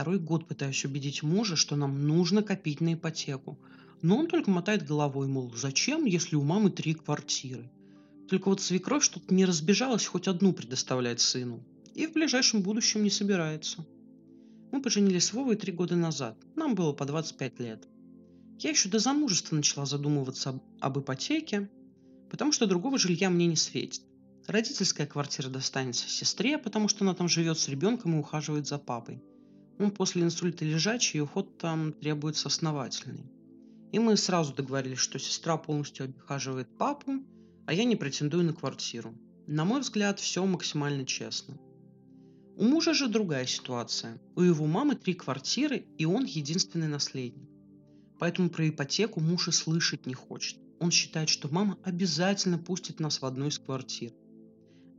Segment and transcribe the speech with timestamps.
[0.00, 3.58] Второй год пытаюсь убедить мужа, что нам нужно копить на ипотеку.
[4.00, 7.70] Но он только мотает головой, мол, зачем, если у мамы три квартиры?
[8.26, 11.62] Только вот свекровь что-то не разбежалась хоть одну предоставлять сыну.
[11.94, 13.84] И в ближайшем будущем не собирается.
[14.72, 16.38] Мы поженились с Вовой три года назад.
[16.56, 17.86] Нам было по 25 лет.
[18.58, 21.68] Я еще до замужества начала задумываться об, об ипотеке,
[22.30, 24.00] потому что другого жилья мне не светит.
[24.46, 29.22] Родительская квартира достанется сестре, потому что она там живет с ребенком и ухаживает за папой.
[29.80, 33.24] Он после инсульта лежачий, уход там требуется основательный.
[33.92, 37.24] И мы сразу договорились, что сестра полностью обихаживает папу,
[37.66, 39.14] а я не претендую на квартиру.
[39.46, 41.56] На мой взгляд, все максимально честно.
[42.56, 44.20] У мужа же другая ситуация.
[44.36, 47.48] У его мамы три квартиры, и он единственный наследник.
[48.18, 50.58] Поэтому про ипотеку муж и слышать не хочет.
[50.78, 54.12] Он считает, что мама обязательно пустит нас в одну из квартир.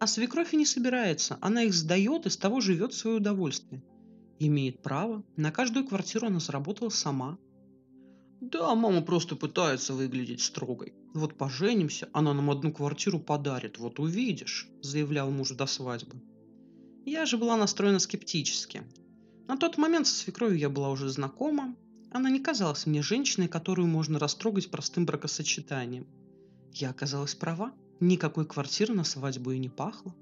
[0.00, 1.36] А свекровь и не собирается.
[1.42, 3.82] Она их сдает и с того живет в свое удовольствие.
[4.44, 5.22] Имеет право.
[5.36, 7.38] На каждую квартиру она заработала сама.
[8.40, 10.94] Да, мама просто пытается выглядеть строгой.
[11.14, 16.20] Вот поженимся, она нам одну квартиру подарит, вот увидишь, заявлял муж до свадьбы.
[17.06, 18.82] Я же была настроена скептически.
[19.46, 21.76] На тот момент со свекровью я была уже знакома.
[22.10, 26.08] Она не казалась мне женщиной, которую можно растрогать простым бракосочетанием.
[26.72, 27.72] Я оказалась права.
[28.00, 30.16] Никакой квартиры на свадьбу и не пахло.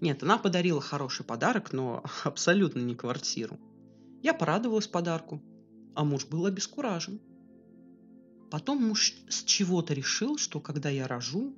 [0.00, 3.58] Нет, она подарила хороший подарок, но абсолютно не квартиру.
[4.22, 5.42] Я порадовалась подарку,
[5.94, 7.20] а муж был обескуражен.
[8.50, 11.56] Потом муж с чего-то решил, что когда я рожу,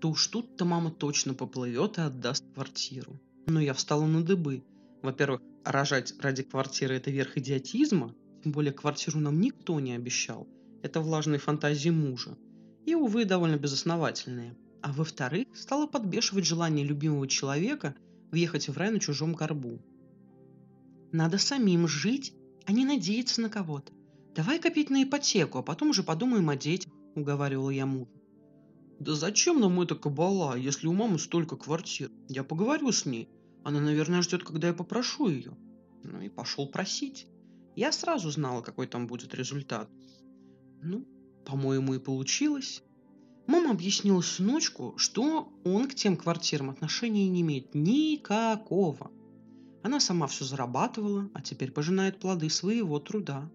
[0.00, 3.18] то уж тут-то мама точно поплывет и отдаст квартиру.
[3.46, 4.62] Но я встала на дыбы.
[5.02, 10.46] Во-первых, рожать ради квартиры– это верх идиотизма, тем более квартиру нам никто не обещал.
[10.82, 12.36] Это влажные фантазии мужа.
[12.84, 14.54] И, увы, довольно безосновательные.
[14.84, 17.96] А во-вторых, стало подбешивать желание любимого человека
[18.30, 19.80] въехать в рай на чужом горбу.
[21.10, 22.34] Надо самим жить,
[22.66, 23.94] а не надеяться на кого-то.
[24.34, 28.10] Давай копить на ипотеку, а потом уже подумаем о детях, уговаривала я мужа.
[29.00, 32.10] Да зачем нам эта кабала, если у мамы столько квартир?
[32.28, 33.30] Я поговорю с ней.
[33.62, 35.56] Она, наверное, ждет, когда я попрошу ее.
[36.02, 37.26] Ну и пошел просить.
[37.74, 39.88] Я сразу знала, какой там будет результат.
[40.82, 41.06] Ну,
[41.46, 42.82] по-моему, и получилось.
[43.46, 49.10] Мама объяснила сыночку, что он к тем квартирам отношения не имеет никакого.
[49.82, 53.50] Она сама все зарабатывала, а теперь пожинает плоды своего труда.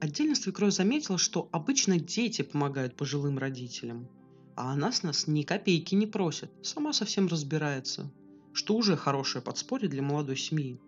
[0.00, 4.08] Отдельно свекровь заметила, что обычно дети помогают пожилым родителям–
[4.56, 8.12] а она с нас ни копейки не просит, сама совсем разбирается,
[8.52, 10.80] что уже хорошее подспорье для молодой семьи.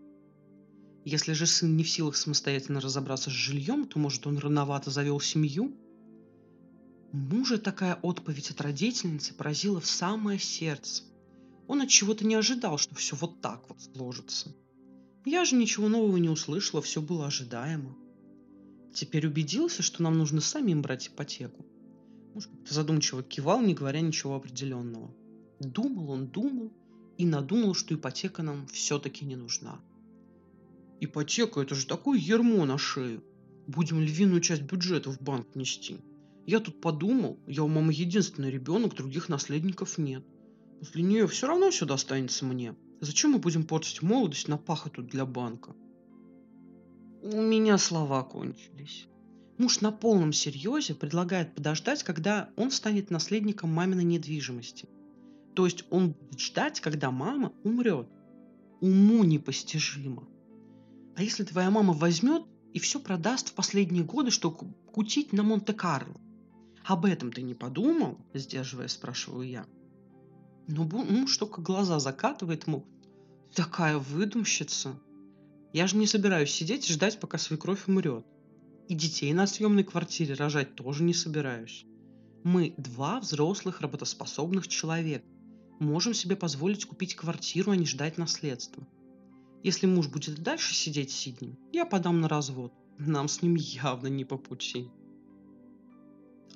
[1.04, 5.20] Если же сын не в силах самостоятельно разобраться с жильем, то, может, он рановато завел
[5.20, 5.76] семью?
[7.16, 11.02] Мужа такая отповедь от родительницы поразила в самое сердце.
[11.66, 14.54] Он от чего-то не ожидал, что все вот так вот сложится.
[15.24, 17.96] Я же ничего нового не услышала, все было ожидаемо.
[18.92, 21.64] Теперь убедился, что нам нужно самим брать ипотеку.
[22.34, 25.10] Муж как-то задумчиво кивал, не говоря ничего определенного.
[25.58, 26.70] Думал он, думал
[27.16, 29.80] и надумал, что ипотека нам все-таки не нужна.
[31.00, 33.24] Ипотека– это же такое ермо на шею.
[33.66, 35.98] Будем львиную часть бюджета в банк нести.
[36.46, 40.24] Я тут подумал, я у мамы единственный ребенок, других наследников нет.
[40.78, 42.76] После нее все равно все достанется мне.
[43.00, 45.74] Зачем мы будем портить молодость на пахоту для банка?
[47.20, 49.08] У меня слова кончились.
[49.58, 54.88] Муж на полном серьезе предлагает подождать, когда он станет наследником маминой недвижимости.
[55.54, 58.06] То есть он будет ждать, когда мама умрет.
[58.80, 60.28] Уму непостижимо.
[61.16, 66.20] А если твоя мама возьмет и все продаст в последние годы, чтобы кутить на Монте-Карло?
[66.86, 68.16] Об этом ты не подумал?
[68.32, 69.66] Сдерживая, спрашиваю я.
[70.68, 72.86] Но муж только глаза закатывает, мол,
[73.54, 74.96] такая выдумщица.
[75.72, 78.24] Я же не собираюсь сидеть и ждать, пока свекровь умрет.
[78.88, 81.84] И детей на съемной квартире рожать тоже не собираюсь.
[82.44, 85.26] Мы два взрослых работоспособных человека.
[85.80, 88.86] Можем себе позволить купить квартиру, а не ждать наследства.
[89.64, 92.72] Если муж будет дальше сидеть сиднем, я подам на развод.
[92.96, 94.88] Нам с ним явно не по пути.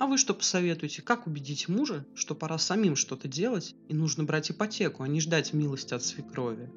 [0.01, 1.03] А вы что посоветуете?
[1.03, 5.53] Как убедить мужа, что пора самим что-то делать и нужно брать ипотеку, а не ждать
[5.53, 6.71] милости от свекрови?